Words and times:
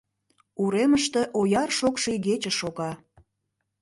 Уремыште 0.61 1.21
ояр 1.39 1.69
шокшо 1.77 2.09
игече 2.15 2.51
шога. 2.59 2.91